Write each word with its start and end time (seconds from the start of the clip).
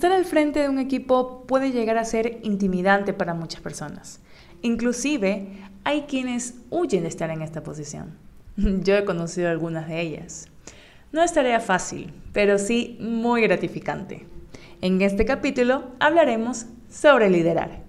Estar 0.00 0.12
al 0.12 0.24
frente 0.24 0.60
de 0.60 0.70
un 0.70 0.78
equipo 0.78 1.44
puede 1.46 1.72
llegar 1.72 1.98
a 1.98 2.06
ser 2.06 2.38
intimidante 2.42 3.12
para 3.12 3.34
muchas 3.34 3.60
personas. 3.60 4.20
Inclusive 4.62 5.48
hay 5.84 6.04
quienes 6.08 6.54
huyen 6.70 7.02
de 7.02 7.10
estar 7.10 7.28
en 7.28 7.42
esta 7.42 7.62
posición. 7.62 8.16
Yo 8.56 8.96
he 8.96 9.04
conocido 9.04 9.50
algunas 9.50 9.88
de 9.88 10.00
ellas. 10.00 10.48
No 11.12 11.22
es 11.22 11.34
tarea 11.34 11.60
fácil, 11.60 12.14
pero 12.32 12.56
sí 12.56 12.96
muy 12.98 13.42
gratificante. 13.42 14.26
En 14.80 15.02
este 15.02 15.26
capítulo 15.26 15.90
hablaremos 15.98 16.64
sobre 16.88 17.28
liderar. 17.28 17.82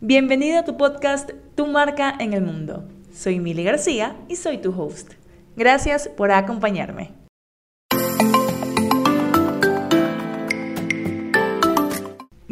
Bienvenido 0.00 0.58
a 0.58 0.64
tu 0.64 0.78
podcast 0.78 1.32
Tu 1.54 1.66
marca 1.66 2.14
en 2.18 2.32
el 2.32 2.40
mundo. 2.40 2.88
Soy 3.12 3.40
Mili 3.40 3.62
García 3.62 4.16
y 4.26 4.36
soy 4.36 4.56
tu 4.56 4.70
host. 4.70 5.12
Gracias 5.54 6.08
por 6.08 6.32
acompañarme. 6.32 7.17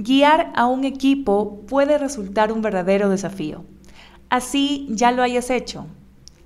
Guiar 0.06 0.52
a 0.54 0.66
un 0.66 0.84
equipo 0.84 1.62
puede 1.66 1.98
resultar 1.98 2.52
un 2.52 2.62
verdadero 2.62 3.08
desafío. 3.08 3.64
Así 4.30 4.86
ya 4.88 5.10
lo 5.10 5.20
hayas 5.20 5.50
hecho, 5.50 5.88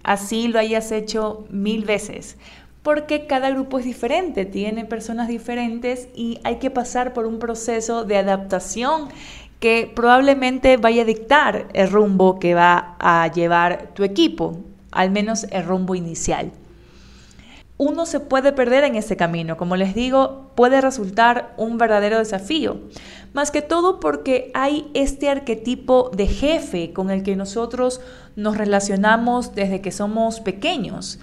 así 0.02 0.48
lo 0.48 0.58
hayas 0.58 0.90
hecho 0.92 1.44
mil 1.50 1.84
veces, 1.84 2.38
porque 2.82 3.26
cada 3.26 3.50
grupo 3.50 3.78
es 3.78 3.84
diferente, 3.84 4.46
tiene 4.46 4.86
personas 4.86 5.28
diferentes 5.28 6.08
y 6.14 6.40
hay 6.42 6.56
que 6.56 6.70
pasar 6.70 7.12
por 7.12 7.26
un 7.26 7.38
proceso 7.38 8.04
de 8.04 8.16
adaptación 8.16 9.08
que 9.58 9.92
probablemente 9.94 10.78
vaya 10.78 11.02
a 11.02 11.04
dictar 11.04 11.68
el 11.74 11.90
rumbo 11.90 12.38
que 12.38 12.54
va 12.54 12.96
a 12.98 13.30
llevar 13.30 13.90
tu 13.92 14.04
equipo, 14.04 14.56
al 14.90 15.10
menos 15.10 15.44
el 15.50 15.66
rumbo 15.66 15.94
inicial 15.94 16.50
uno 17.80 18.04
se 18.04 18.20
puede 18.20 18.52
perder 18.52 18.84
en 18.84 18.94
ese 18.94 19.16
camino. 19.16 19.56
Como 19.56 19.74
les 19.74 19.94
digo, 19.94 20.50
puede 20.54 20.82
resultar 20.82 21.54
un 21.56 21.78
verdadero 21.78 22.18
desafío. 22.18 22.76
Más 23.32 23.50
que 23.50 23.62
todo 23.62 24.00
porque 24.00 24.50
hay 24.52 24.90
este 24.92 25.30
arquetipo 25.30 26.10
de 26.14 26.26
jefe 26.26 26.92
con 26.92 27.10
el 27.10 27.22
que 27.22 27.36
nosotros 27.36 28.02
nos 28.36 28.58
relacionamos 28.58 29.54
desde 29.54 29.80
que 29.80 29.92
somos 29.92 30.40
pequeños 30.40 31.20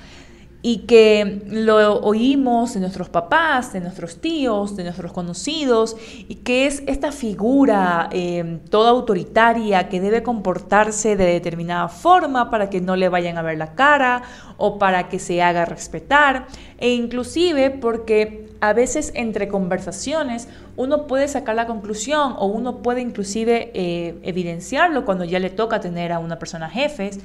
y 0.69 0.79
que 0.79 1.43
lo 1.47 2.01
oímos 2.01 2.73
de 2.73 2.81
nuestros 2.81 3.07
papás, 3.07 3.71
de 3.71 3.79
nuestros 3.79 4.19
tíos, 4.19 4.75
de 4.75 4.83
nuestros 4.83 5.13
conocidos, 5.13 5.95
y 6.27 6.35
que 6.35 6.67
es 6.67 6.83
esta 6.87 7.13
figura 7.13 8.09
eh, 8.11 8.59
toda 8.69 8.89
autoritaria 8.89 9.87
que 9.87 10.01
debe 10.01 10.23
comportarse 10.23 11.15
de 11.15 11.23
determinada 11.23 11.87
forma 11.87 12.51
para 12.51 12.69
que 12.69 12.81
no 12.81 12.97
le 12.97 13.07
vayan 13.07 13.37
a 13.37 13.43
ver 13.43 13.57
la 13.57 13.75
cara 13.75 14.23
o 14.57 14.77
para 14.77 15.07
que 15.07 15.19
se 15.19 15.41
haga 15.41 15.63
respetar, 15.63 16.47
e 16.77 16.89
inclusive 16.93 17.69
porque 17.69 18.46
a 18.61 18.73
veces 18.73 19.11
entre 19.15 19.47
conversaciones 19.47 20.47
uno 20.75 21.07
puede 21.07 21.27
sacar 21.27 21.55
la 21.55 21.67
conclusión 21.67 22.33
o 22.37 22.47
uno 22.47 22.81
puede 22.81 23.01
inclusive 23.01 23.71
eh, 23.73 24.15
evidenciarlo 24.23 25.05
cuando 25.05 25.23
ya 25.23 25.39
le 25.39 25.49
toca 25.49 25.79
tener 25.79 26.11
a 26.11 26.19
una 26.19 26.39
persona 26.39 26.69
jefes, 26.69 27.19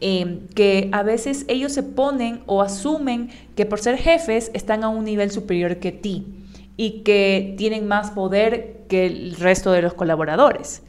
eh, 0.00 0.40
que 0.54 0.88
a 0.92 1.02
veces 1.02 1.44
ellos 1.48 1.72
se 1.72 1.82
ponen 1.82 2.42
o 2.46 2.62
asumen 2.62 3.30
que 3.56 3.66
por 3.66 3.80
ser 3.80 3.96
jefes 3.96 4.50
están 4.54 4.84
a 4.84 4.88
un 4.88 5.04
nivel 5.04 5.30
superior 5.30 5.76
que 5.76 5.92
ti 5.92 6.26
y 6.76 7.02
que 7.02 7.54
tienen 7.56 7.86
más 7.86 8.10
poder 8.10 8.84
que 8.88 9.06
el 9.06 9.36
resto 9.36 9.72
de 9.72 9.82
los 9.82 9.94
colaboradores. 9.94 10.82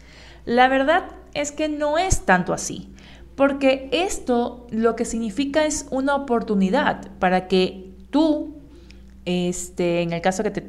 La 0.46 0.68
verdad 0.68 1.06
es 1.34 1.52
que 1.52 1.70
no 1.70 1.98
es 1.98 2.22
tanto 2.22 2.54
así. 2.54 2.90
Porque 3.36 3.90
esto 3.92 4.66
lo 4.72 4.96
que 4.96 5.06
significa 5.06 5.66
es 5.66 5.88
una 5.92 6.16
oportunidad 6.16 7.12
para 7.20 7.48
que 7.48 7.92
tú, 8.09 8.55
este, 9.26 10.02
en 10.02 10.14
el 10.14 10.22
caso 10.22 10.44
que 10.44 10.52
te, 10.52 10.64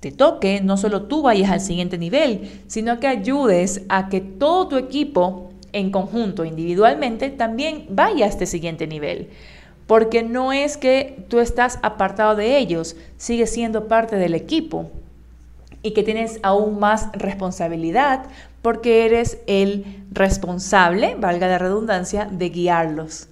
te 0.00 0.12
toque, 0.12 0.60
no 0.62 0.76
solo 0.76 1.02
tú 1.02 1.22
vayas 1.22 1.50
al 1.50 1.60
siguiente 1.60 1.98
nivel, 1.98 2.62
sino 2.66 3.00
que 3.00 3.06
ayudes 3.06 3.82
a 3.88 4.08
que 4.08 4.20
todo 4.20 4.68
tu 4.68 4.76
equipo 4.76 5.50
en 5.72 5.90
conjunto, 5.90 6.44
individualmente, 6.44 7.30
también 7.30 7.86
vaya 7.88 8.26
a 8.26 8.28
este 8.28 8.46
siguiente 8.46 8.86
nivel. 8.86 9.30
Porque 9.86 10.22
no 10.22 10.52
es 10.52 10.76
que 10.76 11.24
tú 11.28 11.40
estás 11.40 11.78
apartado 11.82 12.36
de 12.36 12.58
ellos, 12.58 12.96
sigues 13.16 13.50
siendo 13.50 13.88
parte 13.88 14.16
del 14.16 14.34
equipo 14.34 14.90
y 15.82 15.92
que 15.92 16.02
tienes 16.02 16.38
aún 16.42 16.78
más 16.78 17.10
responsabilidad 17.12 18.26
porque 18.62 19.04
eres 19.04 19.38
el 19.48 20.04
responsable, 20.12 21.16
valga 21.16 21.48
la 21.48 21.58
redundancia, 21.58 22.28
de 22.30 22.48
guiarlos. 22.48 23.28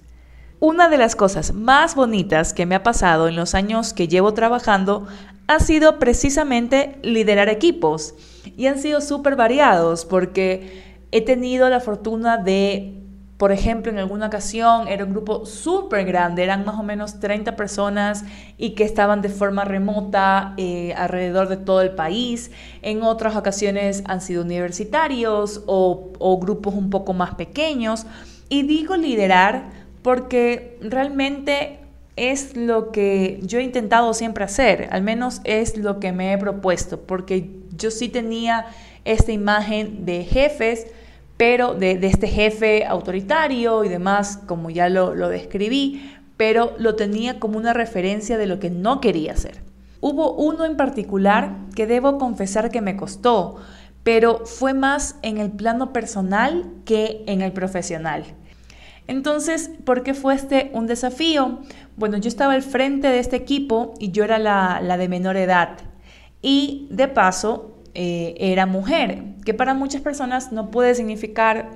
Una 0.63 0.89
de 0.89 0.99
las 0.99 1.15
cosas 1.15 1.55
más 1.55 1.95
bonitas 1.95 2.53
que 2.53 2.67
me 2.67 2.75
ha 2.75 2.83
pasado 2.83 3.27
en 3.27 3.35
los 3.35 3.55
años 3.55 3.93
que 3.93 4.07
llevo 4.07 4.35
trabajando 4.35 5.07
ha 5.47 5.59
sido 5.59 5.97
precisamente 5.97 6.99
liderar 7.01 7.49
equipos 7.49 8.13
y 8.55 8.67
han 8.67 8.77
sido 8.77 9.01
súper 9.01 9.35
variados 9.35 10.05
porque 10.05 10.83
he 11.11 11.21
tenido 11.21 11.67
la 11.67 11.79
fortuna 11.79 12.37
de 12.37 12.99
por 13.37 13.51
ejemplo, 13.51 13.91
en 13.91 13.97
alguna 13.97 14.27
ocasión 14.27 14.87
era 14.87 15.03
un 15.03 15.13
grupo 15.13 15.47
súper 15.47 16.05
grande, 16.05 16.43
eran 16.43 16.63
más 16.63 16.75
o 16.75 16.83
menos 16.83 17.19
30 17.19 17.55
personas 17.55 18.23
y 18.59 18.75
que 18.75 18.83
estaban 18.83 19.23
de 19.23 19.29
forma 19.29 19.65
remota 19.65 20.53
eh, 20.57 20.93
alrededor 20.95 21.47
de 21.47 21.57
todo 21.57 21.81
el 21.81 21.95
país. 21.95 22.51
En 22.83 23.01
otras 23.01 23.35
ocasiones 23.35 24.03
han 24.05 24.21
sido 24.21 24.43
universitarios 24.43 25.63
o, 25.65 26.11
o 26.19 26.37
grupos 26.39 26.75
un 26.75 26.91
poco 26.91 27.13
más 27.13 27.33
pequeños. 27.33 28.05
Y 28.47 28.61
digo 28.61 28.95
liderar 28.95 29.80
porque 30.01 30.77
realmente 30.81 31.79
es 32.15 32.55
lo 32.55 32.91
que 32.91 33.39
yo 33.43 33.59
he 33.59 33.63
intentado 33.63 34.13
siempre 34.13 34.43
hacer, 34.43 34.87
al 34.91 35.01
menos 35.01 35.41
es 35.43 35.77
lo 35.77 35.99
que 35.99 36.11
me 36.11 36.33
he 36.33 36.37
propuesto, 36.37 37.01
porque 37.01 37.49
yo 37.75 37.91
sí 37.91 38.09
tenía 38.09 38.65
esta 39.05 39.31
imagen 39.31 40.05
de 40.05 40.23
jefes 40.23 40.87
pero 41.41 41.73
de, 41.73 41.97
este 42.03 42.27
jefe 42.27 42.85
autoritario 42.85 43.83
y 43.83 43.89
demás, 43.89 44.37
como 44.45 44.69
ya 44.69 44.89
lo, 44.89 45.15
lo 45.15 45.27
describí, 45.27 46.13
pero 46.37 46.75
lo 46.77 46.93
tenía 46.95 47.39
como 47.39 47.57
una 47.57 47.73
referencia 47.73 48.37
de 48.37 48.45
lo 48.45 48.59
que 48.59 48.69
no 48.69 49.01
quería 49.01 49.31
hacer. 49.31 49.63
Hubo 50.01 50.33
uno 50.33 50.65
en 50.65 50.77
particular 50.77 51.55
que 51.75 51.87
debo 51.87 52.19
confesar 52.19 52.69
que 52.69 52.81
me 52.81 52.95
costó, 52.95 53.55
pero 54.03 54.45
fue 54.45 54.75
más 54.75 55.15
en 55.23 55.39
el 55.39 55.49
plano 55.49 55.91
personal 55.91 56.69
que 56.85 57.23
en 57.25 57.41
el 57.41 57.53
profesional. 57.53 58.23
Entonces, 59.07 59.69
¿por 59.83 60.03
qué 60.03 60.13
fue 60.13 60.35
este 60.35 60.71
un 60.73 60.87
desafío? 60.87 61.59
Bueno, 61.97 62.17
yo 62.17 62.27
estaba 62.27 62.53
al 62.53 62.61
frente 62.61 63.07
de 63.07 63.19
este 63.19 63.35
equipo 63.35 63.93
y 63.99 64.11
yo 64.11 64.23
era 64.23 64.39
la, 64.39 64.97
de 64.97 65.07
menor 65.09 65.37
edad. 65.37 65.77
Y 66.41 66.87
de 66.91 67.07
paso, 67.07 67.77
eh, 67.93 68.35
era 68.39 68.65
mujer, 68.65 69.23
que 69.45 69.53
para 69.53 69.73
muchas 69.73 70.01
personas 70.01 70.51
no 70.51 70.71
puede 70.71 70.95
significar 70.95 71.71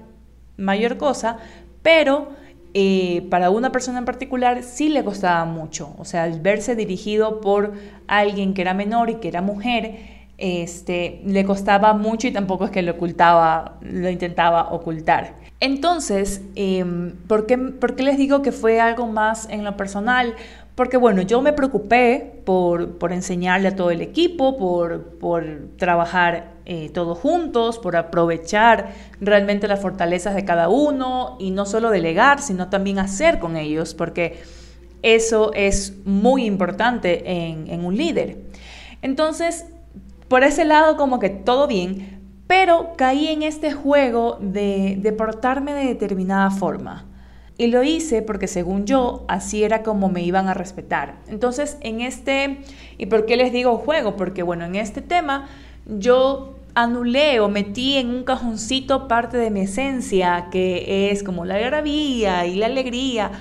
mayor 0.57 0.97
cosa, 0.97 1.37
pero 1.81 2.29
eh, 2.73 3.25
para 3.29 3.49
una 3.51 3.71
persona 3.71 3.99
en 3.99 4.05
particular 4.05 4.63
sí 4.63 4.89
le 4.89 5.03
costaba 5.03 5.45
mucho. 5.45 5.93
O 5.97 6.05
sea, 6.05 6.23
al 6.23 6.41
verse 6.41 6.75
dirigido 6.75 7.41
por 7.41 7.73
alguien 8.07 8.53
que 8.53 8.61
era 8.61 8.73
menor 8.73 9.09
y 9.09 9.15
que 9.15 9.27
era 9.27 9.41
mujer, 9.41 9.97
este, 10.37 11.21
le 11.25 11.45
costaba 11.45 11.93
mucho 11.93 12.27
y 12.27 12.31
tampoco 12.31 12.65
es 12.65 12.71
que 12.71 12.81
lo 12.81 12.93
ocultaba, 12.93 13.77
lo 13.81 14.09
intentaba 14.09 14.73
ocultar. 14.73 15.35
Entonces, 15.59 16.41
em, 16.55 17.13
¿por, 17.27 17.45
qué, 17.45 17.57
¿por 17.57 17.95
qué 17.95 18.03
les 18.03 18.17
digo 18.17 18.41
que 18.41 18.51
fue 18.51 18.79
algo 18.79 19.07
más 19.07 19.47
en 19.49 19.63
lo 19.63 19.77
personal? 19.77 20.35
Porque 20.75 20.97
bueno, 20.97 21.21
yo 21.21 21.41
me 21.41 21.53
preocupé 21.53 22.41
por, 22.45 22.97
enseñarle 23.11 23.69
a 23.69 23.75
todo 23.77 23.91
el 23.91 24.01
equipo, 24.01 24.57
por, 24.57 25.69
trabajar 25.77 26.51
eh, 26.65 26.89
todos 26.93 27.17
juntos, 27.17 27.79
por 27.79 27.95
aprovechar 27.95 28.93
realmente 29.21 29.69
las 29.69 29.81
fortalezas 29.81 30.35
de 30.35 30.43
cada 30.43 30.67
uno 30.67 31.37
y 31.39 31.51
no 31.51 31.65
solo 31.65 31.89
delegar, 31.91 32.41
sino 32.41 32.69
también 32.69 32.99
hacer 32.99 33.39
con 33.39 33.55
ellos, 33.55 33.93
porque 33.93 34.43
eso 35.01 35.53
es 35.53 35.93
muy 36.03 36.45
importante 36.45 37.23
en, 37.25 37.85
un 37.85 37.95
líder. 37.95 38.39
Entonces, 39.01 39.65
por 40.27 40.43
ese 40.43 40.65
lado 40.65 40.97
como 40.97 41.19
que 41.19 41.29
todo 41.29 41.67
bien, 41.67 42.14
pero 42.47 42.93
caí 42.95 43.27
en 43.27 43.43
este 43.43 43.71
juego 43.71 44.37
de, 44.39 44.97
de 44.99 45.11
portarme 45.13 45.73
de 45.73 45.85
determinada 45.85 46.51
forma. 46.51 47.05
Y 47.57 47.67
lo 47.67 47.83
hice 47.83 48.21
porque 48.21 48.47
según 48.47 48.85
yo, 48.85 49.23
así 49.27 49.63
era 49.63 49.81
como 49.81 50.09
me 50.09 50.21
iban 50.23 50.49
a 50.49 50.53
respetar. 50.53 51.15
Entonces, 51.27 51.77
en 51.81 52.01
este, 52.01 52.59
¿y 52.97 53.05
por 53.05 53.25
qué 53.25 53.37
les 53.37 53.53
digo 53.53 53.77
juego? 53.77 54.17
Porque 54.17 54.43
bueno, 54.43 54.65
en 54.65 54.75
este 54.75 55.01
tema 55.01 55.47
yo 55.85 56.55
anulé 56.75 57.39
o 57.39 57.47
metí 57.47 57.95
en 57.95 58.09
un 58.09 58.23
cajoncito 58.23 59.07
parte 59.07 59.37
de 59.37 59.49
mi 59.49 59.61
esencia, 59.61 60.49
que 60.51 61.09
es 61.11 61.23
como 61.23 61.45
la 61.45 61.57
gravía 61.57 62.45
y 62.45 62.55
la 62.55 62.65
alegría, 62.65 63.31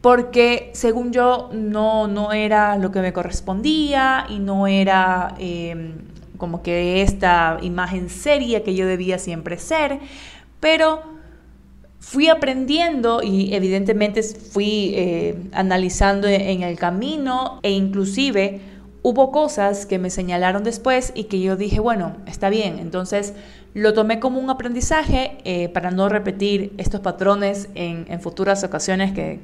porque 0.00 0.70
según 0.74 1.12
yo 1.12 1.50
no, 1.52 2.08
no 2.08 2.32
era 2.32 2.76
lo 2.76 2.90
que 2.90 3.00
me 3.00 3.12
correspondía 3.12 4.26
y 4.28 4.40
no 4.40 4.66
era 4.66 5.34
em, 5.38 5.92
como 6.38 6.62
que 6.62 7.02
esta 7.02 7.58
imagen 7.60 8.08
seria 8.08 8.64
que 8.64 8.74
yo 8.74 8.86
debía 8.86 9.18
siempre 9.18 9.58
ser, 9.58 9.98
pero 10.60 11.02
fui 12.00 12.28
aprendiendo 12.28 13.22
y 13.22 13.54
evidentemente 13.54 14.22
fui 14.22 14.92
eh, 14.94 15.36
analizando 15.52 16.26
en 16.26 16.62
el 16.62 16.78
camino 16.78 17.60
e 17.62 17.72
inclusive 17.72 18.60
hubo 19.02 19.30
cosas 19.30 19.86
que 19.86 19.98
me 19.98 20.10
señalaron 20.10 20.64
después 20.64 21.12
y 21.14 21.24
que 21.24 21.40
yo 21.40 21.56
dije, 21.56 21.80
bueno, 21.80 22.16
está 22.26 22.50
bien, 22.50 22.78
entonces 22.78 23.34
lo 23.74 23.94
tomé 23.94 24.18
como 24.20 24.40
un 24.40 24.50
aprendizaje 24.50 25.38
eh, 25.44 25.68
para 25.68 25.90
no 25.90 26.08
repetir 26.08 26.72
estos 26.78 27.00
patrones 27.00 27.68
en, 27.74 28.06
futuras 28.20 28.64
ocasiones 28.64 29.12
que, 29.12 29.38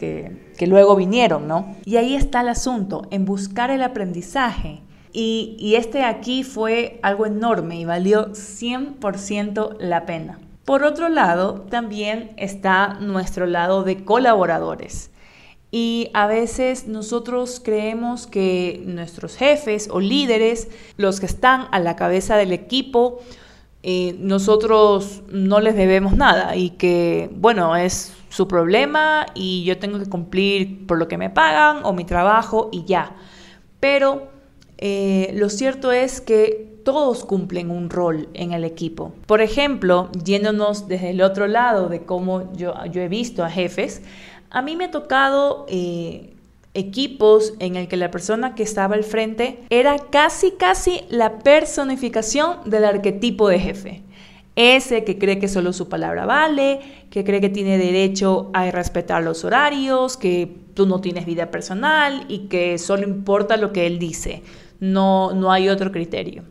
que, 0.56 0.66
luego 0.66 0.96
vinieron, 0.96 1.46
¿no? 1.46 1.76
Y 1.84 1.96
ahí 1.96 2.14
está 2.16 2.40
el 2.40 2.48
asunto, 2.48 3.06
en 3.10 3.24
buscar 3.24 3.70
el 3.70 3.82
aprendizaje. 3.82 4.80
Y, 5.16 5.74
este 5.76 6.02
aquí 6.02 6.42
fue 6.42 6.98
algo 7.02 7.24
enorme 7.24 7.78
y 7.78 7.84
valió 7.84 8.32
100% 8.32 9.76
la 9.78 10.06
pena. 10.06 10.40
Por 10.64 10.82
otro 10.82 11.08
lado, 11.08 11.60
también 11.70 12.32
está 12.36 12.94
nuestro 12.94 13.46
lado 13.46 13.84
de 13.84 14.04
colaboradores. 14.04 15.12
Y 15.70 16.10
a 16.14 16.26
veces 16.26 16.88
nosotros 16.88 17.60
creemos 17.64 18.26
que 18.26 18.82
nuestros 18.86 19.36
jefes 19.36 19.88
o 19.88 20.00
líderes, 20.00 20.68
los 20.96 21.20
que 21.20 21.26
están 21.26 21.68
a 21.70 21.78
la 21.78 21.94
cabeza 21.94 22.36
del 22.36 22.52
equipo, 22.52 23.20
eh, 23.84 24.16
nosotros 24.18 25.22
no 25.28 25.60
les 25.60 25.76
debemos 25.76 26.16
nada 26.16 26.56
y 26.56 26.70
que, 26.70 27.30
bueno, 27.36 27.76
es 27.76 28.14
su 28.30 28.48
problema 28.48 29.26
y 29.34 29.62
yo 29.62 29.78
tengo 29.78 30.00
que 30.00 30.06
cumplir 30.06 30.88
por 30.88 30.98
lo 30.98 31.06
que 31.06 31.18
me 31.18 31.30
pagan 31.30 31.84
o 31.84 31.92
mi 31.92 32.04
trabajo 32.04 32.68
y 32.72 32.84
ya. 32.84 33.14
Pero 33.78 34.33
eh, 34.78 35.32
lo 35.34 35.48
cierto 35.48 35.92
es 35.92 36.20
que 36.20 36.74
todos 36.84 37.24
cumplen 37.24 37.70
un 37.70 37.90
rol 37.90 38.28
en 38.34 38.52
el 38.52 38.64
equipo. 38.64 39.12
Por 39.26 39.40
ejemplo, 39.40 40.10
yéndonos 40.24 40.86
desde 40.86 41.10
el 41.10 41.22
otro 41.22 41.46
lado 41.46 41.88
de 41.88 42.04
cómo 42.04 42.52
yo, 42.54 42.74
yo 42.92 43.00
he 43.00 43.08
visto 43.08 43.42
a 43.42 43.50
jefes, 43.50 44.02
a 44.50 44.62
mí 44.62 44.76
me 44.76 44.84
ha 44.84 44.90
tocado 44.90 45.66
eh, 45.68 46.34
equipos 46.74 47.54
en 47.58 47.76
el 47.76 47.88
que 47.88 47.96
la 47.96 48.10
persona 48.10 48.54
que 48.54 48.62
estaba 48.62 48.94
al 48.94 49.04
frente 49.04 49.60
era 49.70 49.98
casi, 49.98 50.52
casi 50.52 51.02
la 51.08 51.38
personificación 51.38 52.58
del 52.66 52.84
arquetipo 52.84 53.48
de 53.48 53.58
jefe. 53.58 54.02
Ese 54.56 55.02
que 55.02 55.18
cree 55.18 55.40
que 55.40 55.48
solo 55.48 55.72
su 55.72 55.88
palabra 55.88 56.26
vale, 56.26 56.80
que 57.10 57.24
cree 57.24 57.40
que 57.40 57.48
tiene 57.48 57.76
derecho 57.76 58.50
a 58.54 58.70
respetar 58.70 59.22
los 59.24 59.44
horarios, 59.44 60.16
que 60.16 60.48
tú 60.74 60.86
no 60.86 61.00
tienes 61.00 61.26
vida 61.26 61.50
personal 61.50 62.24
y 62.28 62.46
que 62.46 62.78
solo 62.78 63.02
importa 63.02 63.56
lo 63.56 63.72
que 63.72 63.86
él 63.86 63.98
dice. 63.98 64.42
No, 64.92 65.32
no 65.32 65.50
hay 65.50 65.68
otro 65.68 65.90
criterio. 65.92 66.42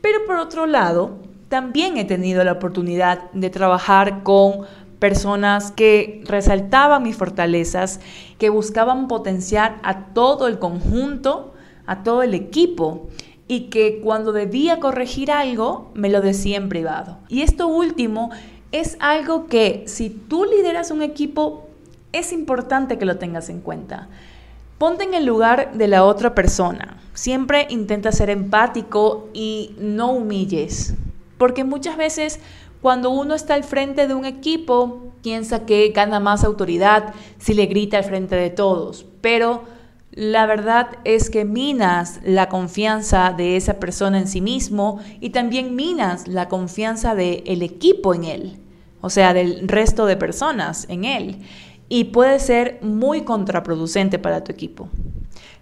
Pero 0.00 0.24
por 0.26 0.36
otro 0.36 0.66
lado, 0.66 1.18
también 1.48 1.96
he 1.96 2.04
tenido 2.04 2.42
la 2.44 2.52
oportunidad 2.52 3.30
de 3.32 3.50
trabajar 3.50 4.22
con 4.22 4.66
personas 4.98 5.72
que 5.72 6.22
resaltaban 6.24 7.02
mis 7.02 7.16
fortalezas, 7.16 8.00
que 8.38 8.48
buscaban 8.48 9.08
potenciar 9.08 9.78
a 9.82 10.06
todo 10.14 10.48
el 10.48 10.58
conjunto, 10.58 11.54
a 11.86 12.02
todo 12.02 12.22
el 12.22 12.34
equipo 12.34 13.08
y 13.48 13.68
que 13.68 14.00
cuando 14.00 14.32
debía 14.32 14.80
corregir 14.80 15.30
algo 15.30 15.90
me 15.94 16.08
lo 16.08 16.20
decía 16.20 16.56
en 16.56 16.68
privado. 16.68 17.18
Y 17.28 17.42
esto 17.42 17.68
último 17.68 18.30
es 18.72 18.96
algo 19.00 19.46
que 19.46 19.84
si 19.86 20.10
tú 20.10 20.44
lideras 20.44 20.90
un 20.90 21.02
equipo 21.02 21.68
es 22.12 22.32
importante 22.32 22.98
que 22.98 23.04
lo 23.04 23.18
tengas 23.18 23.48
en 23.48 23.60
cuenta. 23.60 24.08
Ponte 24.78 25.04
en 25.04 25.14
el 25.14 25.24
lugar 25.24 25.72
de 25.74 25.88
la 25.88 26.04
otra 26.04 26.34
persona. 26.34 26.98
Siempre 27.14 27.66
intenta 27.70 28.12
ser 28.12 28.28
empático 28.28 29.30
y 29.32 29.74
no 29.78 30.12
humilles. 30.12 30.94
Porque 31.38 31.64
muchas 31.64 31.96
veces 31.96 32.40
cuando 32.82 33.10
uno 33.10 33.34
está 33.34 33.54
al 33.54 33.64
frente 33.64 34.06
de 34.06 34.14
un 34.14 34.24
equipo, 34.24 35.12
piensa 35.22 35.64
que 35.64 35.88
gana 35.88 36.20
más 36.20 36.44
autoridad 36.44 37.14
si 37.38 37.54
le 37.54 37.66
grita 37.66 37.98
al 37.98 38.04
frente 38.04 38.36
de 38.36 38.50
todos, 38.50 39.06
pero 39.20 39.64
la 40.12 40.46
verdad 40.46 40.90
es 41.04 41.28
que 41.30 41.44
minas 41.44 42.20
la 42.22 42.48
confianza 42.48 43.34
de 43.36 43.56
esa 43.56 43.80
persona 43.80 44.18
en 44.18 44.28
sí 44.28 44.40
mismo 44.40 45.00
y 45.20 45.30
también 45.30 45.74
minas 45.74 46.28
la 46.28 46.48
confianza 46.48 47.14
del 47.14 47.62
equipo 47.62 48.14
en 48.14 48.24
él, 48.24 48.58
o 49.00 49.10
sea, 49.10 49.34
del 49.34 49.66
resto 49.66 50.06
de 50.06 50.16
personas 50.16 50.86
en 50.88 51.04
él. 51.04 51.42
Y 51.88 52.04
puede 52.04 52.38
ser 52.38 52.78
muy 52.82 53.22
contraproducente 53.22 54.18
para 54.18 54.42
tu 54.42 54.52
equipo. 54.52 54.88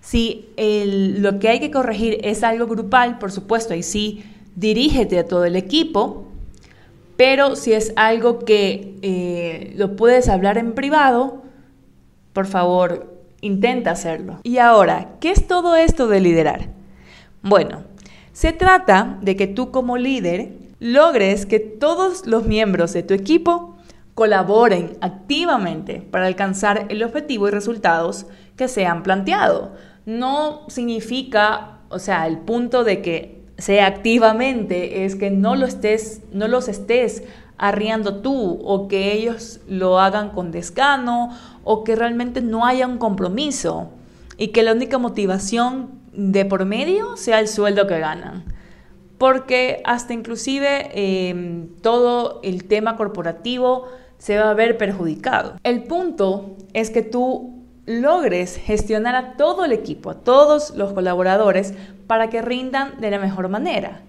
Si 0.01 0.49
lo 0.57 1.39
que 1.39 1.49
hay 1.49 1.61
que 1.61 1.71
corregir 1.71 2.19
es 2.23 2.43
algo 2.43 2.67
grupal, 2.67 3.19
por 3.19 3.33
supuesto, 3.33 3.75
ahí 3.75 3.83
sí, 3.83 4.25
dirígete 4.55 5.19
a 5.19 5.27
todo 5.27 5.45
el 5.45 5.57
equipo 5.57 6.25
pero 7.17 7.55
si 7.57 7.73
es 7.73 7.93
algo 7.97 8.41
que 8.41 8.97
eh, 9.03 9.73
lo 9.77 9.97
puedes 9.97 10.29
hablar 10.29 10.59
en 10.59 10.75
privado, 10.75 11.43
por 12.33 12.47
favor, 12.47 13.15
intenta 13.41 13.93
hacerlo. 13.93 14.41
Y 14.43 14.59
ahora, 14.59 15.17
¿qué 15.21 15.31
es 15.31 15.47
todo 15.47 15.77
esto 15.77 16.09
de 16.09 16.21
liderar? 16.21 16.71
Bueno, 17.43 17.83
se 18.33 18.53
trata 18.53 19.19
de 19.23 19.37
que 19.37 19.47
tú 19.47 19.71
como 19.71 19.97
líder 19.97 20.53
logres 20.81 21.47
que 21.47 21.61
todos 21.61 22.27
los 22.27 22.47
miembros 22.47 22.93
de 22.93 23.05
tu 23.05 23.15
equipo 23.15 23.74
colaboren 24.15 24.97
activamente 25.01 26.01
para 26.01 26.27
alcanzar 26.27 26.87
el 26.89 27.03
objetivo 27.03 27.49
y 27.49 27.51
resultados 27.51 28.27
que 28.57 28.69
se 28.69 28.87
han 28.87 29.03
planteado. 29.03 29.73
No 30.07 30.63
significa, 30.69 31.79
o 31.89 31.99
sea, 31.99 32.27
el 32.27 32.39
punto 32.39 32.85
de 32.85 33.03
que 33.03 33.45
sea 33.59 33.87
activamente, 33.87 35.05
es 35.05 35.17
que 35.17 35.31
no, 35.31 35.57
lo 35.57 35.67
estés, 35.67 36.23
no 36.33 36.49
los 36.49 36.69
estés 36.69 37.23
arriando 37.57 38.17
tú 38.17 38.61
o 38.65 38.89
que 38.89 39.13
ellos 39.13 39.61
lo 39.69 40.01
hagan 40.01 40.31
con 40.31 40.51
desgano 40.51 41.31
o 41.63 41.85
que 41.85 41.95
realmente 41.95 42.41
no 42.41 42.67
haya 42.67 42.87
un 42.87 42.99
compromiso 42.99 43.91
y 44.37 44.49
que 44.49 44.63
la 44.63 44.73
única 44.73 44.99
motivación 44.99 45.91
de 46.13 46.45
por 46.45 46.65
medio 46.65 47.17
sea 47.17 47.41
el 47.41 47.49
sueldo 47.49 47.87
que 47.87 47.99
ganan. 47.99 48.45
Porque 49.19 49.81
hasta 49.85 50.13
inclusive 50.13 50.91
em, 50.95 51.69
todo 51.81 52.41
el 52.43 52.65
tema 52.65 52.97
corporativo 52.97 53.87
se 54.19 54.39
va 54.39 54.51
a 54.51 54.55
ver 54.55 54.79
perjudicado. 54.79 55.59
El 55.63 55.85
punto 55.85 56.57
es 56.73 56.91
que 56.91 57.03
tú 57.03 57.65
logres 57.87 58.57
gestionar 58.57 59.15
a 59.15 59.37
todo 59.37 59.65
el 59.65 59.73
equipo, 59.73 60.11
a 60.11 60.21
todos 60.21 60.75
los 60.77 60.93
colaboradores, 60.93 61.75
para 62.07 62.31
que 62.31 62.43
rindan 62.43 63.01
de 63.01 63.11
la 63.11 63.19
mejor 63.19 63.49
manera. 63.49 64.03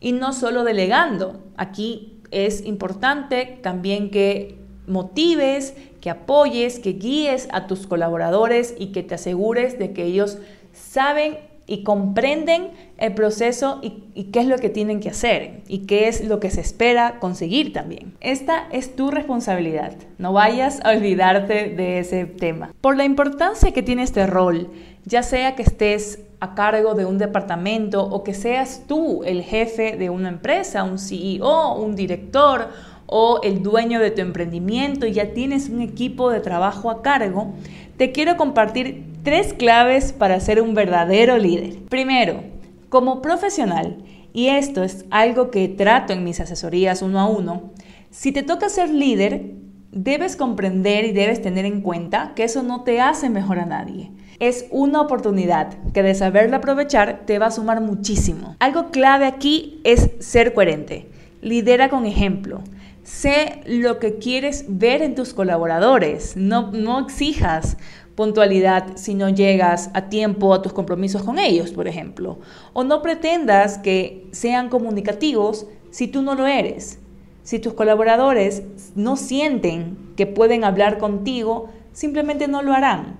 Y 0.00 0.12
no 0.12 0.32
solo 0.32 0.64
delegando. 0.64 1.40
Aquí 1.56 2.20
es 2.30 2.64
importante 2.64 3.58
también 3.62 4.10
que 4.10 4.58
motives, 4.86 5.74
que 6.00 6.10
apoyes, 6.10 6.78
que 6.78 6.92
guíes 6.92 7.48
a 7.52 7.66
tus 7.66 7.86
colaboradores 7.86 8.74
y 8.78 8.88
que 8.92 9.02
te 9.02 9.16
asegures 9.16 9.78
de 9.78 9.92
que 9.92 10.04
ellos 10.04 10.38
saben 10.72 11.38
y 11.70 11.84
comprenden 11.84 12.70
el 12.98 13.14
proceso 13.14 13.78
y, 13.80 14.24
qué 14.32 14.40
es 14.40 14.46
lo 14.46 14.58
que 14.58 14.70
tienen 14.70 14.98
que 14.98 15.10
hacer 15.10 15.60
y 15.68 15.86
qué 15.86 16.08
es 16.08 16.24
lo 16.24 16.40
que 16.40 16.50
se 16.50 16.60
espera 16.60 17.20
conseguir 17.20 17.72
también. 17.72 18.12
Esta 18.20 18.66
es 18.72 18.96
tu 18.96 19.12
responsabilidad, 19.12 19.92
no 20.18 20.32
vayas 20.32 20.80
a 20.82 20.90
olvidarte 20.90 21.68
de 21.68 22.00
ese 22.00 22.26
tema. 22.26 22.74
Por 22.80 22.96
la 22.96 23.04
importancia 23.04 23.70
que 23.70 23.84
tiene 23.84 24.02
este 24.02 24.26
rol, 24.26 24.68
ya 25.04 25.22
sea 25.22 25.54
que 25.54 25.62
estés 25.62 26.18
a 26.40 26.56
cargo 26.56 26.94
de 26.94 27.04
un 27.04 27.18
departamento 27.18 28.02
o 28.02 28.24
que 28.24 28.34
seas 28.34 28.82
tú 28.88 29.22
el 29.24 29.42
jefe 29.42 29.96
de 29.96 30.10
una 30.10 30.28
empresa, 30.28 30.82
un 30.82 30.98
CEO, 30.98 31.76
un 31.76 31.94
director 31.94 32.70
o 33.06 33.40
el 33.44 33.62
dueño 33.62 34.00
de 34.00 34.10
tu 34.10 34.22
emprendimiento 34.22 35.06
y 35.06 35.12
ya 35.12 35.32
tienes 35.34 35.68
un 35.68 35.82
equipo 35.82 36.30
de 36.30 36.40
trabajo 36.40 36.90
a 36.90 37.00
cargo, 37.00 37.54
te 37.96 38.10
quiero 38.10 38.36
compartir 38.36 39.09
tres 39.22 39.52
claves 39.54 40.12
para 40.12 40.40
ser 40.40 40.60
un 40.60 40.74
verdadero 40.74 41.36
líder. 41.36 41.82
Primero, 41.88 42.42
como 42.88 43.22
profesional, 43.22 43.98
y 44.32 44.48
esto 44.48 44.82
es 44.82 45.04
algo 45.10 45.50
que 45.50 45.68
trato 45.68 46.12
en 46.12 46.24
mis 46.24 46.40
asesorías 46.40 47.02
uno 47.02 47.20
a 47.20 47.26
uno, 47.26 47.72
si 48.10 48.32
te 48.32 48.42
toca 48.42 48.68
ser 48.68 48.90
líder, 48.90 49.54
debes 49.92 50.36
comprender 50.36 51.04
y 51.04 51.12
debes 51.12 51.42
tener 51.42 51.64
en 51.64 51.80
cuenta 51.80 52.32
que 52.34 52.44
eso 52.44 52.62
no 52.62 52.82
te 52.82 53.00
hace 53.00 53.28
mejor 53.28 53.58
a 53.58 53.66
nadie. 53.66 54.10
Es 54.38 54.66
una 54.70 55.00
oportunidad 55.00 55.76
que 55.92 56.02
de 56.02 56.14
saberla 56.14 56.58
aprovechar 56.58 57.22
te 57.26 57.38
va 57.38 57.46
a 57.46 57.50
sumar 57.50 57.80
muchísimo. 57.80 58.56
Algo 58.58 58.90
clave 58.90 59.26
aquí 59.26 59.80
es 59.84 60.10
ser 60.20 60.54
coherente. 60.54 61.10
Lidera 61.42 61.88
con 61.88 62.06
ejemplo. 62.06 62.62
Sé 63.02 63.60
lo 63.66 63.98
que 63.98 64.18
quieres 64.18 64.64
ver 64.68 65.02
en 65.02 65.14
tus 65.14 65.34
colaboradores. 65.34 66.36
No, 66.36 66.70
no 66.70 67.00
exijas 67.00 67.76
puntualidad 68.20 68.98
si 68.98 69.14
no 69.14 69.30
llegas 69.30 69.88
a 69.94 70.10
tiempo 70.10 70.52
a 70.52 70.60
tus 70.60 70.74
compromisos 70.74 71.22
con 71.22 71.38
ellos, 71.38 71.70
por 71.70 71.88
ejemplo. 71.88 72.38
O 72.74 72.84
no 72.84 73.00
pretendas 73.00 73.78
que 73.78 74.26
sean 74.30 74.68
comunicativos 74.68 75.66
si 75.90 76.06
tú 76.06 76.20
no 76.20 76.34
lo 76.34 76.46
eres. 76.46 76.98
Si 77.44 77.60
tus 77.60 77.72
colaboradores 77.72 78.62
no 78.94 79.16
sienten 79.16 79.96
que 80.18 80.26
pueden 80.26 80.64
hablar 80.64 80.98
contigo, 80.98 81.70
simplemente 81.94 82.46
no 82.46 82.60
lo 82.60 82.74
harán, 82.74 83.16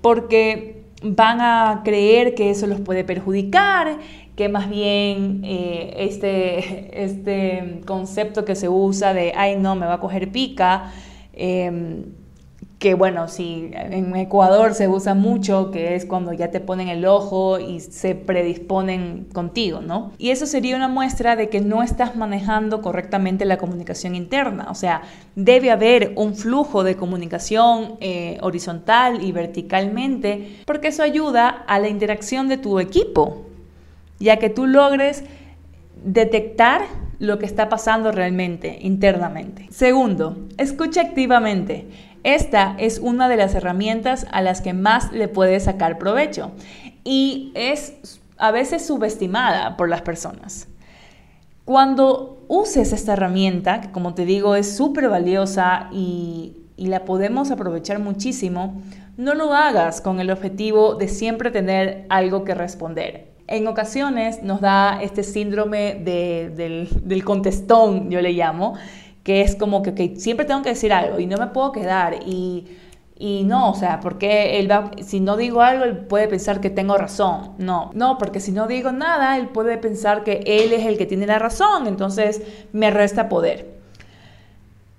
porque 0.00 0.84
van 1.02 1.42
a 1.42 1.82
creer 1.84 2.34
que 2.34 2.48
eso 2.48 2.66
los 2.66 2.80
puede 2.80 3.04
perjudicar, 3.04 3.98
que 4.34 4.48
más 4.48 4.70
bien 4.70 5.42
eh, 5.44 5.92
este, 5.98 6.88
este 7.04 7.82
concepto 7.84 8.46
que 8.46 8.54
se 8.54 8.70
usa 8.70 9.12
de, 9.12 9.34
ay 9.36 9.56
no, 9.56 9.74
me 9.74 9.84
va 9.84 9.96
a 9.96 10.00
coger 10.00 10.32
pica, 10.32 10.90
em, 11.34 12.04
que 12.78 12.94
bueno, 12.94 13.26
si 13.26 13.70
en 13.74 14.14
Ecuador 14.14 14.72
se 14.72 14.86
usa 14.86 15.14
mucho, 15.14 15.72
que 15.72 15.96
es 15.96 16.04
cuando 16.04 16.32
ya 16.32 16.52
te 16.52 16.60
ponen 16.60 16.88
el 16.88 17.06
ojo 17.06 17.58
y 17.58 17.80
se 17.80 18.14
predisponen 18.14 19.26
contigo, 19.32 19.80
¿no? 19.80 20.12
Y 20.16 20.30
eso 20.30 20.46
sería 20.46 20.76
una 20.76 20.86
muestra 20.86 21.34
de 21.34 21.48
que 21.48 21.60
no 21.60 21.82
estás 21.82 22.14
manejando 22.14 22.80
correctamente 22.80 23.44
la 23.46 23.58
comunicación 23.58 24.14
interna, 24.14 24.68
o 24.70 24.76
sea, 24.76 25.02
debe 25.34 25.72
haber 25.72 26.12
un 26.14 26.36
flujo 26.36 26.84
de 26.84 26.94
comunicación 26.94 27.96
eh, 28.00 28.38
horizontal 28.42 29.24
y 29.24 29.32
verticalmente, 29.32 30.60
porque 30.64 30.88
eso 30.88 31.02
ayuda 31.02 31.48
a 31.48 31.80
la 31.80 31.88
interacción 31.88 32.48
de 32.48 32.58
tu 32.58 32.78
equipo, 32.78 33.46
ya 34.20 34.36
que 34.36 34.50
tú 34.50 34.66
logres 34.66 35.24
detectar 36.04 36.82
lo 37.18 37.38
que 37.38 37.46
está 37.46 37.68
pasando 37.68 38.12
realmente 38.12 38.78
internamente. 38.80 39.66
Segundo, 39.70 40.46
escucha 40.56 41.00
activamente. 41.00 41.86
Esta 42.28 42.74
es 42.76 42.98
una 42.98 43.26
de 43.26 43.38
las 43.38 43.54
herramientas 43.54 44.26
a 44.30 44.42
las 44.42 44.60
que 44.60 44.74
más 44.74 45.12
le 45.12 45.28
puedes 45.28 45.62
sacar 45.62 45.96
provecho 45.96 46.50
y 47.02 47.52
es 47.54 48.20
a 48.36 48.50
veces 48.50 48.86
subestimada 48.86 49.78
por 49.78 49.88
las 49.88 50.02
personas. 50.02 50.68
Cuando 51.64 52.44
uses 52.46 52.92
esta 52.92 53.14
herramienta, 53.14 53.80
que 53.80 53.92
como 53.92 54.12
te 54.12 54.26
digo 54.26 54.56
es 54.56 54.76
súper 54.76 55.08
valiosa 55.08 55.88
y, 55.90 56.54
la 56.76 57.06
podemos 57.06 57.50
aprovechar 57.50 57.98
muchísimo, 57.98 58.82
no 59.16 59.32
lo 59.32 59.54
hagas 59.54 60.02
con 60.02 60.20
el 60.20 60.30
objetivo 60.30 60.96
de 60.96 61.08
siempre 61.08 61.50
tener 61.50 62.04
algo 62.10 62.44
que 62.44 62.54
responder. 62.54 63.28
En 63.46 63.66
ocasiones 63.66 64.42
nos 64.42 64.60
da 64.60 65.00
este 65.00 65.22
síndrome 65.22 65.94
del 65.94 67.24
contestón, 67.24 68.10
yo 68.10 68.20
le 68.20 68.32
llamo, 68.32 68.74
que 69.28 69.42
es 69.42 69.56
como 69.56 69.82
que 69.82 70.14
siempre 70.16 70.46
tengo 70.46 70.62
que 70.62 70.70
decir 70.70 70.90
algo 70.90 71.20
y 71.20 71.26
no 71.26 71.36
me 71.36 71.48
puedo 71.48 71.70
quedar 71.70 72.14
y, 72.24 72.64
y 73.14 73.44
no, 73.44 73.72
o 73.72 73.74
sea, 73.74 74.00
porque 74.00 74.58
él 74.58 74.70
va, 74.70 74.90
si 75.04 75.20
no 75.20 75.36
digo 75.36 75.60
algo, 75.60 75.84
él 75.84 75.98
puede 75.98 76.28
pensar 76.28 76.62
que 76.62 76.70
tengo 76.70 76.96
razón. 76.96 77.52
No, 77.58 77.90
no, 77.92 78.16
porque 78.16 78.40
si 78.40 78.52
no 78.52 78.66
digo 78.66 78.90
nada, 78.90 79.36
él 79.36 79.48
puede 79.48 79.76
pensar 79.76 80.24
que 80.24 80.40
él 80.46 80.72
es 80.72 80.86
el 80.86 80.96
que 80.96 81.04
tiene 81.04 81.26
la 81.26 81.38
razón, 81.38 81.86
entonces 81.86 82.40
me 82.72 82.90
resta 82.90 83.28
poder. 83.28 83.68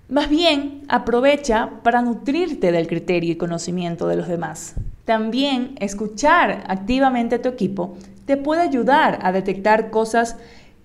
Más 0.09 0.29
bien, 0.29 0.83
aprovecha 0.89 1.71
para 1.81 2.03
nutrirte 2.03 2.71
del 2.71 2.85
criterio 2.85 3.31
y 3.31 3.35
conocimiento 3.35 4.07
de 4.07 4.17
los 4.17 4.27
demás. 4.27 4.75
También 5.05 5.73
escuchar 5.79 6.65
activamente 6.67 7.37
a 7.37 7.41
tu 7.41 7.49
equipo 7.49 7.97
te 8.27 8.37
puede 8.37 8.61
ayudar 8.61 9.17
a 9.23 9.31
detectar 9.31 9.89
cosas 9.89 10.37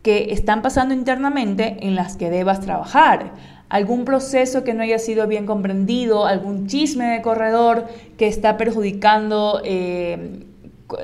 que 0.04 0.34
están 0.34 0.60
pasando 0.60 0.92
internamente 0.92 1.78
en 1.80 1.94
las 1.94 2.16
que 2.16 2.28
debas 2.28 2.60
trabajar. 2.60 3.32
Algún 3.70 4.04
proceso 4.04 4.62
que 4.62 4.74
no 4.74 4.82
haya 4.82 4.98
sido 4.98 5.26
bien 5.26 5.46
comprendido, 5.46 6.26
algún 6.26 6.66
chisme 6.66 7.06
de 7.06 7.22
corredor 7.22 7.86
que 8.18 8.28
está 8.28 8.58
perjudicando 8.58 9.62
eh, 9.64 10.44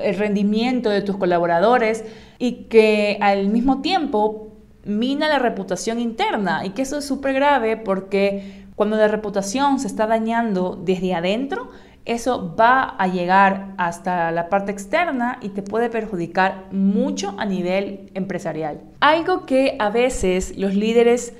el 0.03 0.15
rendimiento 0.15 0.91
de 0.91 1.01
tus 1.01 1.17
colaboradores 1.17 2.05
y 2.37 2.65
que 2.69 3.17
al 3.21 3.49
mismo 3.49 3.81
tiempo 3.81 4.49
mina 4.85 5.27
la 5.27 5.39
reputación 5.39 5.99
interna 5.99 6.63
y 6.63 6.69
que 6.69 6.83
eso 6.83 6.99
es 6.99 7.05
súper 7.05 7.33
grave 7.33 7.77
porque 7.77 8.65
cuando 8.75 8.97
la 8.97 9.07
reputación 9.07 9.79
se 9.79 9.87
está 9.87 10.05
dañando 10.05 10.79
desde 10.79 11.15
adentro, 11.15 11.69
eso 12.05 12.55
va 12.55 12.83
a 12.83 13.07
llegar 13.07 13.73
hasta 13.77 14.31
la 14.31 14.49
parte 14.49 14.71
externa 14.71 15.37
y 15.41 15.49
te 15.49 15.61
puede 15.61 15.89
perjudicar 15.89 16.65
mucho 16.71 17.35
a 17.37 17.45
nivel 17.45 18.09
empresarial. 18.13 18.81
Algo 18.99 19.45
que 19.45 19.75
a 19.79 19.89
veces 19.89 20.57
los 20.57 20.73
líderes 20.73 21.33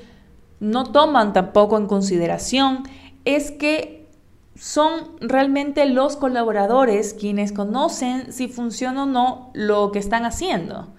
no 0.60 0.92
toman 0.92 1.34
tampoco 1.34 1.78
en 1.78 1.88
consideración 1.88 2.84
es 3.26 3.52
que 3.52 4.08
son 4.56 5.18
realmente 5.20 5.86
los 5.86 6.16
colaboradores 6.18 7.16
quienes 7.16 7.52
conocen 7.52 8.32
si 8.32 8.48
funciona 8.48 9.04
o 9.04 9.06
no 9.08 9.50
lo 9.54 9.92
que 9.92 9.98
están 9.98 10.26
haciendo. 10.26 10.94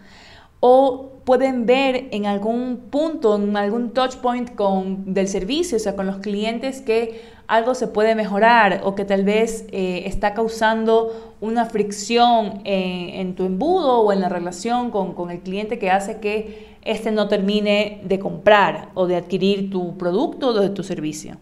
O 0.64 1.10
pueden 1.24 1.66
ver 1.66 2.08
en 2.12 2.26
algún 2.26 2.84
punto, 2.90 3.36
en 3.36 3.56
algún 3.56 3.90
touch 3.90 4.16
point 4.16 4.54
con, 4.54 5.12
del 5.12 5.28
servicio, 5.28 5.76
o 5.76 5.80
sea, 5.80 5.96
con 5.96 6.06
los 6.06 6.18
clientes 6.18 6.80
que 6.80 7.20
algo 7.46 7.74
se 7.74 7.86
puede 7.86 8.14
mejorar 8.14 8.80
o 8.84 8.94
que 8.94 9.04
tal 9.04 9.24
vez 9.24 9.66
eh, 9.72 10.04
está 10.06 10.34
causando 10.34 11.34
una 11.40 11.66
fricción 11.66 12.62
en, 12.64 13.34
tu 13.34 13.44
embudo 13.44 14.00
o 14.00 14.12
en 14.12 14.20
la 14.20 14.28
relación 14.28 14.90
con, 14.90 15.14
con 15.14 15.30
el 15.30 15.40
cliente 15.40 15.78
que 15.78 15.90
hace 15.90 16.18
que 16.18 16.76
éste 16.82 17.10
no 17.10 17.28
termine 17.28 18.00
de 18.04 18.18
comprar 18.18 18.88
o 18.94 19.06
de 19.06 19.16
adquirir 19.16 19.70
tu 19.70 19.98
producto 19.98 20.48
o 20.48 20.52
de 20.54 20.70
tu 20.70 20.82
servicio. 20.82 21.36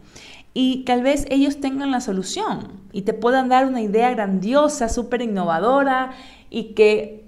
Y 0.53 0.85
tal 0.85 1.03
vez 1.03 1.27
ellos 1.31 1.61
tengan 1.61 1.93
la 1.93 2.01
solución 2.01 2.81
y 2.93 3.03
te 3.03 3.13
puedan 3.13 3.49
dar 3.49 3.67
una 3.67 3.81
idea 3.81 4.11
grandiosa, 4.11 4.89
súper 4.89 5.23
innovadora 5.23 6.11
y 6.51 6.75
que 6.75 7.20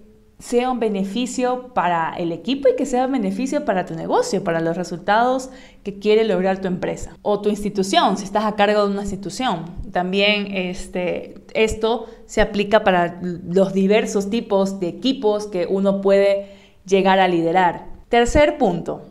sea 0.43 0.73
un 0.73 0.81
beneficio 0.81 1.69
para 1.73 2.15
el 2.19 2.33
equipo 2.33 2.69
y 2.69 2.75
que 2.75 2.85
sea 2.85 3.07
un 3.07 3.13
beneficio 3.13 3.65
para 3.65 3.87
tu 3.87 3.95
negocio, 3.95 4.43
para 4.43 4.61
los 4.61 4.77
resultados 4.77 5.51
que 5.85 6.01
quiere 6.01 6.25
lograr 6.25 6.61
tu 6.61 6.67
empresa 6.67 7.17
o 7.23 7.41
tu 7.41 7.49
institución, 7.49 8.19
si 8.19 8.25
estás 8.25 8.45
a 8.45 8.57
cargo 8.57 8.85
de 8.85 8.91
una 8.91 9.03
institución. 9.03 9.67
También 9.93 10.49
este, 10.53 11.37
esto 11.55 12.07
se 12.27 12.41
aplica 12.41 12.83
para 12.83 13.21
los 13.23 13.73
diversos 13.73 14.31
tipos 14.31 14.81
de 14.81 14.89
equipos 14.89 15.47
que 15.47 15.69
uno 15.71 16.01
puede 16.01 16.49
llegar 16.87 17.21
a 17.21 17.29
liderar. 17.29 17.87
Tercer 18.09 18.59
punto, 18.59 19.03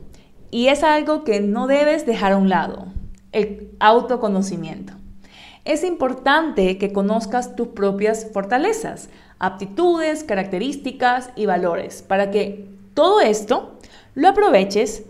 y 0.52 0.68
es 0.68 0.84
algo 0.84 1.24
que 1.24 1.40
no 1.40 1.66
debes 1.66 2.06
dejar 2.06 2.34
a 2.34 2.38
un 2.38 2.50
lado, 2.50 2.88
el 3.32 3.72
autoconocimiento. 3.80 4.94
Es 5.64 5.86
importante 5.86 6.78
que 6.78 6.92
conozcas 6.92 7.56
tus 7.56 7.70
propias 7.70 8.28
fortalezas 8.34 9.10
aptitudes, 9.42 10.24
características 10.24 11.32
y 11.36 11.48
valores, 11.48 12.04
para 12.04 12.30
que 12.30 12.70
todo 12.94 13.22
esto 13.22 13.74
lo 14.14 14.30
aproveches 14.30 15.04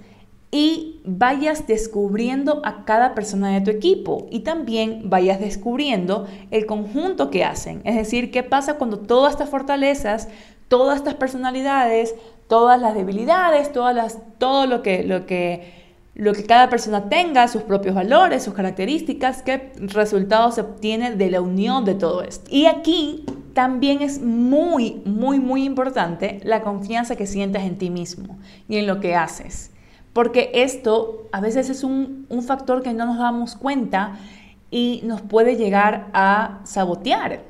y 0.51 1.01
vayas 1.03 1.67
descubriendo 1.67 2.61
a 2.63 2.85
cada 2.85 3.13
persona 3.13 3.49
de 3.49 3.61
tu 3.61 3.71
equipo 3.71 4.27
y 4.31 4.39
también 4.39 5.09
vayas 5.09 5.39
descubriendo 5.39 6.27
el 6.49 6.65
conjunto 6.65 7.29
que 7.29 7.43
hacen. 7.43 7.81
Es 7.83 7.95
decir, 7.95 8.31
qué 8.31 8.41
pasa 8.41 8.75
cuando 8.75 8.99
todas 8.99 9.33
estas 9.33 9.49
fortalezas, 9.49 10.29
todas 10.69 10.97
estas 10.97 11.15
personalidades, 11.15 12.15
todas 12.47 12.81
las 12.81 12.95
debilidades, 12.95 13.71
todas 13.73 13.95
las, 13.95 14.19
todo 14.37 14.65
lo 14.65 14.81
que, 14.81 15.03
lo 15.03 15.25
que 15.25 15.81
lo 16.13 16.33
que 16.33 16.45
cada 16.45 16.69
persona 16.69 17.07
tenga, 17.07 17.47
sus 17.47 17.63
propios 17.63 17.95
valores, 17.95 18.43
sus 18.43 18.53
características, 18.53 19.41
qué 19.43 19.71
resultado 19.77 20.51
se 20.51 20.59
obtiene 20.59 21.15
de 21.15 21.31
la 21.31 21.39
unión 21.39 21.85
de 21.85 21.95
todo 21.95 22.21
esto. 22.21 22.49
Y 22.53 22.65
aquí 22.65 23.25
también 23.53 24.01
es 24.01 24.21
muy, 24.21 25.01
muy, 25.05 25.39
muy 25.39 25.63
importante 25.63 26.39
la 26.43 26.61
confianza 26.61 27.15
que 27.15 27.27
sientes 27.27 27.63
en 27.63 27.77
ti 27.77 27.89
mismo 27.89 28.37
y 28.67 28.77
en 28.77 28.87
lo 28.87 28.99
que 28.99 29.15
haces. 29.15 29.71
Porque 30.13 30.51
esto 30.53 31.29
a 31.31 31.39
veces 31.41 31.69
es 31.69 31.83
un, 31.83 32.25
un 32.29 32.43
factor 32.43 32.83
que 32.83 32.93
no 32.93 33.05
nos 33.05 33.17
damos 33.17 33.55
cuenta 33.55 34.17
y 34.69 35.01
nos 35.03 35.21
puede 35.21 35.55
llegar 35.55 36.07
a 36.13 36.61
sabotear, 36.63 37.43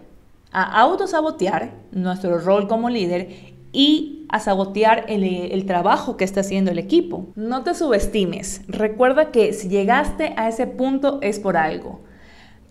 a 0.51 0.81
autosabotear 0.81 1.71
nuestro 1.91 2.39
rol 2.39 2.67
como 2.67 2.89
líder 2.89 3.51
y 3.71 4.25
a 4.29 4.39
sabotear 4.39 5.05
el, 5.07 5.65
trabajo 5.65 6.17
que 6.17 6.23
está 6.23 6.41
haciendo 6.41 6.71
el 6.71 6.79
equipo. 6.79 7.27
No 7.35 7.63
te 7.63 7.73
subestimes. 7.73 8.61
Recuerda 8.67 9.31
que 9.31 9.53
si 9.53 9.69
llegaste 9.69 10.33
a 10.37 10.47
ese 10.47 10.67
punto 10.67 11.19
es 11.21 11.39
por 11.39 11.57
algo. 11.57 12.01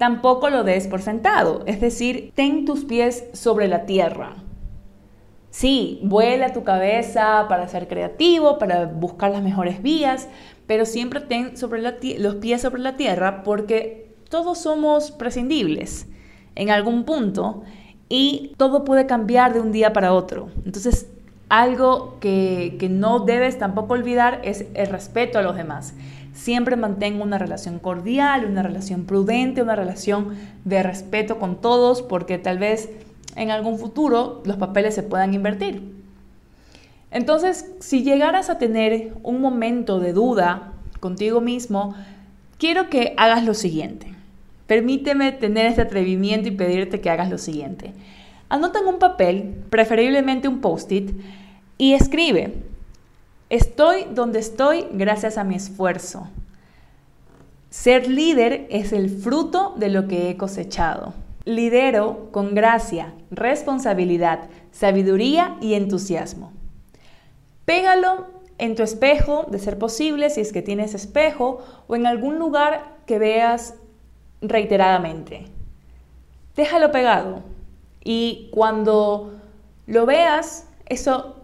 Tampoco 0.00 0.48
lo 0.48 0.64
des 0.64 0.86
por 0.86 1.02
sentado. 1.02 1.62
Es 1.66 1.78
decir, 1.78 2.32
ten 2.34 2.64
tus 2.64 2.86
pies 2.86 3.26
sobre 3.34 3.68
la 3.68 3.84
tierra. 3.84 4.36
Sí, 5.50 6.00
vuela 6.02 6.54
tu 6.54 6.64
cabeza 6.64 7.44
para 7.50 7.68
ser 7.68 7.86
creativo, 7.86 8.58
para 8.58 8.86
buscar 8.86 9.30
las 9.30 9.42
mejores 9.42 9.82
vías, 9.82 10.26
pero 10.66 10.86
siempre 10.86 11.20
ten 11.20 11.58
sobre 11.58 11.82
los 11.82 12.34
pies 12.36 12.62
sobre 12.62 12.80
la 12.80 12.96
tierra 12.96 13.42
porque 13.42 14.14
todos 14.30 14.56
somos 14.56 15.10
prescindibles 15.10 16.06
en 16.54 16.70
algún 16.70 17.04
punto 17.04 17.60
y 18.08 18.54
todo 18.56 18.86
puede 18.86 19.04
cambiar 19.04 19.52
de 19.52 19.60
un 19.60 19.70
día 19.70 19.92
para 19.92 20.14
otro. 20.14 20.48
Entonces, 20.64 21.10
algo 21.50 22.16
que, 22.20 22.88
no 22.90 23.18
debes 23.18 23.58
tampoco 23.58 23.92
olvidar 23.92 24.40
es 24.44 24.64
el 24.72 24.86
respeto 24.86 25.38
a 25.38 25.42
los 25.42 25.56
demás. 25.56 25.92
Siempre 26.32 26.76
mantengo 26.76 27.22
una 27.22 27.38
relación 27.38 27.78
cordial, 27.78 28.44
una 28.44 28.62
relación 28.62 29.04
prudente, 29.04 29.62
una 29.62 29.76
relación 29.76 30.36
de 30.64 30.82
respeto 30.82 31.38
con 31.38 31.60
todos, 31.60 32.02
porque 32.02 32.38
tal 32.38 32.58
vez 32.58 32.88
en 33.36 33.50
algún 33.50 33.78
futuro 33.78 34.42
los 34.44 34.56
papeles 34.56 34.94
se 34.94 35.02
puedan 35.02 35.34
invertir. 35.34 35.82
Entonces, 37.10 37.72
si 37.80 38.02
llegaras 38.02 38.50
a 38.50 38.58
tener 38.58 39.14
un 39.22 39.40
momento 39.40 39.98
de 39.98 40.12
duda 40.12 40.72
contigo 41.00 41.40
mismo, 41.40 41.94
quiero 42.58 42.88
que 42.88 43.14
hagas 43.16 43.44
lo 43.44 43.54
siguiente. 43.54 44.14
Permíteme 44.66 45.32
tener 45.32 45.66
este 45.66 45.82
atrevimiento 45.82 46.48
y 46.48 46.52
pedirte 46.52 47.00
que 47.00 47.10
hagas 47.10 47.28
lo 47.28 47.38
siguiente. 47.38 47.92
Anota 48.48 48.78
en 48.78 48.86
un 48.86 48.98
papel, 49.00 49.54
preferiblemente 49.70 50.46
un 50.46 50.60
post-it, 50.60 51.10
y 51.78 51.94
escribe, 51.94 52.69
estoy 53.50 54.06
donde 54.14 54.38
estoy 54.38 54.86
gracias 54.92 55.36
a 55.36 55.44
mi 55.44 55.56
esfuerzo. 55.56 56.28
Ser 57.68 58.08
líder 58.08 58.66
es 58.70 58.92
el 58.92 59.10
fruto 59.10 59.74
de 59.76 59.90
lo 59.90 60.08
que 60.08 60.30
he 60.30 60.36
cosechado. 60.36 61.12
Lidero 61.44 62.28
con 62.32 62.54
gracia, 62.54 63.12
responsabilidad, 63.30 64.48
sabiduría 64.72 65.56
y 65.60 65.74
entusiasmo. 65.74 66.52
Pégalo 67.64 68.26
en 68.58 68.74
tu 68.74 68.82
espejo, 68.82 69.46
de 69.48 69.58
ser 69.58 69.78
posible, 69.78 70.30
si 70.30 70.40
es 70.40 70.52
que 70.52 70.62
tienes 70.62 70.94
espejo, 70.94 71.62
o 71.86 71.96
en 71.96 72.06
algún 72.06 72.38
lugar 72.38 72.96
que 73.06 73.18
veas 73.18 73.74
reiteradamente. 74.42 75.46
Déjalo 76.56 76.90
pegado. 76.90 77.42
Y 78.04 78.48
cuando 78.52 79.32
lo 79.86 80.06
veas, 80.06 80.66
eso 80.86 81.39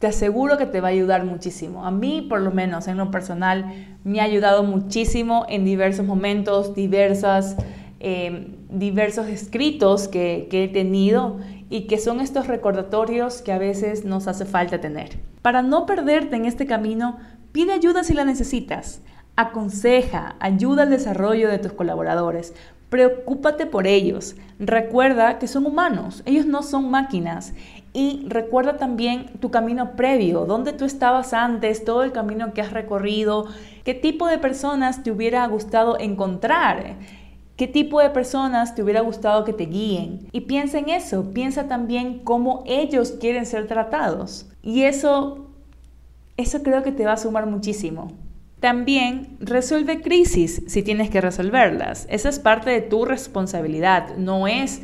te 0.00 0.06
aseguro 0.06 0.56
que 0.56 0.64
te 0.64 0.80
va 0.80 0.88
a 0.88 0.92
ayudar 0.92 1.26
muchísimo. 1.26 1.84
A 1.84 1.90
mí, 1.90 2.22
por 2.22 2.40
lo 2.40 2.50
menos 2.50 2.88
en 2.88 2.96
lo 2.96 3.10
personal, 3.10 3.66
me 4.02 4.20
ha 4.20 4.24
ayudado 4.24 4.62
muchísimo 4.62 5.44
en 5.50 5.66
diversos 5.66 6.06
momentos, 6.06 6.74
diversas, 6.74 7.56
eh, 8.00 8.56
diversos 8.70 9.28
escritos 9.28 10.08
que, 10.08 10.48
que 10.50 10.64
he 10.64 10.68
tenido 10.68 11.38
y 11.68 11.82
que 11.82 11.98
son 11.98 12.20
estos 12.20 12.46
recordatorios 12.46 13.42
que 13.42 13.52
a 13.52 13.58
veces 13.58 14.06
nos 14.06 14.26
hace 14.26 14.46
falta 14.46 14.80
tener. 14.80 15.18
Para 15.42 15.60
no 15.60 15.84
perderte 15.84 16.34
en 16.34 16.46
este 16.46 16.64
camino, 16.64 17.18
pide 17.52 17.74
ayuda 17.74 18.02
si 18.02 18.14
la 18.14 18.24
necesitas. 18.24 19.02
Aconseja, 19.36 20.34
ayuda 20.40 20.84
al 20.84 20.90
desarrollo 20.90 21.50
de 21.50 21.58
tus 21.58 21.74
colaboradores. 21.74 22.54
Preocúpate 22.88 23.66
por 23.66 23.86
ellos. 23.86 24.34
Recuerda 24.58 25.38
que 25.38 25.46
son 25.46 25.64
humanos, 25.64 26.22
ellos 26.26 26.46
no 26.46 26.62
son 26.62 26.90
máquinas. 26.90 27.52
Y 27.92 28.24
recuerda 28.28 28.76
también 28.76 29.26
tu 29.40 29.50
camino 29.50 29.92
previo, 29.96 30.46
dónde 30.46 30.72
tú 30.72 30.84
estabas 30.84 31.32
antes, 31.32 31.84
todo 31.84 32.04
el 32.04 32.12
camino 32.12 32.54
que 32.54 32.60
has 32.60 32.72
recorrido, 32.72 33.46
qué 33.84 33.94
tipo 33.94 34.28
de 34.28 34.38
personas 34.38 35.02
te 35.02 35.10
hubiera 35.10 35.46
gustado 35.46 35.98
encontrar 35.98 36.96
¿Qué 37.60 37.68
tipo 37.68 38.00
de 38.00 38.08
personas 38.08 38.74
te 38.74 38.82
hubiera 38.82 39.02
gustado 39.02 39.44
que 39.44 39.52
te 39.52 39.66
guíen? 39.66 40.26
Y 40.32 40.40
piensa 40.40 40.78
en 40.78 40.88
eso, 40.88 41.30
piensa 41.34 41.68
también 41.68 42.20
cómo 42.20 42.64
ellos 42.64 43.10
quieren 43.20 43.44
ser 43.44 43.66
tratados. 43.66 44.46
Y 44.62 44.84
eso, 44.84 45.50
eso 46.38 46.62
creo 46.62 46.82
que 46.82 46.90
te 46.90 47.04
va 47.04 47.12
a 47.12 47.16
sumar 47.18 47.44
muchísimo. 47.44 48.12
También 48.60 49.36
resuelve 49.40 50.00
crisis 50.00 50.62
si 50.68 50.82
tienes 50.82 51.10
que 51.10 51.20
resolverlas. 51.20 52.06
Esa 52.08 52.30
es 52.30 52.38
parte 52.38 52.70
de 52.70 52.80
tu 52.80 53.04
responsabilidad, 53.04 54.16
no 54.16 54.48
es 54.48 54.80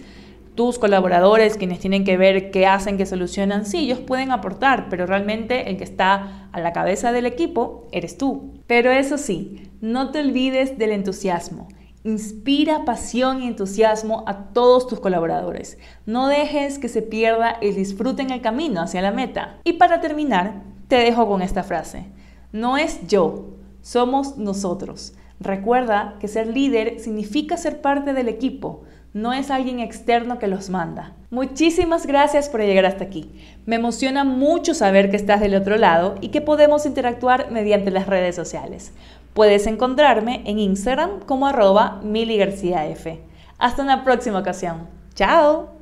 tus 0.57 0.79
colaboradores 0.79 1.57
quienes 1.57 1.79
tienen 1.79 2.05
que 2.05 2.17
ver 2.17 2.51
qué 2.51 2.67
hacen, 2.67 2.97
qué 2.97 3.07
solucionan. 3.07 3.65
Sí, 3.65 3.85
ellos 3.85 4.01
pueden 4.01 4.33
aportar, 4.33 4.89
pero 4.91 5.07
realmente 5.07 5.71
el 5.71 5.77
que 5.77 5.85
está 5.85 6.49
a 6.51 6.61
la 6.61 6.73
cabeza 6.73 7.13
del 7.13 7.27
equipo 7.27 7.87
eres 7.93 8.19
tú. 8.19 8.55
Pero 8.67 8.91
eso 8.91 9.19
sí, 9.19 9.71
no 9.81 10.11
te 10.11 10.21
olvides 10.21 10.79
del 10.79 10.91
entusiasmo. 10.91 11.69
Inspira 12.03 12.85
pasión 12.85 13.43
y 13.43 13.47
entusiasmo 13.47 14.25
a 14.27 14.53
todos 14.53 14.87
tus 14.87 15.01
colaboradores. 15.01 15.79
No 16.07 16.29
dejes 16.29 16.79
que 16.79 16.89
se 16.89 17.03
pierda 17.03 17.51
el 17.51 17.75
disfrute 17.75 18.23
en 18.23 18.31
el 18.31 18.41
camino 18.41 18.81
hacia 18.81 19.03
la 19.03 19.13
meta. 19.13 19.59
Y 19.65 19.75
para 19.75 20.01
terminar, 20.01 20.63
te 20.89 20.97
dejo 20.97 21.29
con 21.29 21.43
esta 21.43 21.63
frase. 21.63 22.07
No 22.53 22.77
es 22.77 23.07
yo, 23.07 23.57
somos 23.83 24.39
nosotros. 24.39 25.15
Recuerda 25.41 26.17
que 26.19 26.29
ser 26.29 26.47
líder 26.47 27.01
significa 27.01 27.57
ser 27.57 27.83
parte 27.83 28.15
del 28.15 28.29
equipo, 28.29 28.85
no 29.17 29.33
es 29.33 29.51
alguien 29.51 29.81
externo 29.81 30.39
que 30.39 30.47
los 30.47 30.69
manda. 30.69 31.15
Muchísimas 31.31 32.07
gracias 32.07 32.51
por 32.51 32.61
llegar 32.61 32.85
hasta 32.85 33.05
aquí. 33.05 33.31
Me 33.65 33.77
emociona 33.77 34.25
mucho 34.25 34.75
saber 34.75 35.11
que 35.11 35.17
estás 35.17 35.41
del 35.41 35.55
otro 35.55 35.79
lado 35.79 36.17
y 36.21 36.29
que 36.29 36.43
podemos 36.43 36.85
interactuar 36.85 37.51
mediante 37.51 37.91
las 37.91 38.09
redes 38.09 38.37
sociales. 38.37 38.93
Puedes 39.33 39.67
encontrarme 39.67 40.43
en 40.45 40.59
Instagram 40.59 41.21
como 41.21 41.47
arroba 41.47 41.99
Mili 42.03 42.37
García 42.37 42.87
F. 42.89 43.19
Hasta 43.57 43.83
una 43.83 44.05
próxima 44.05 44.41
ocasión. 44.41 44.87
¡Chao! 45.15 45.76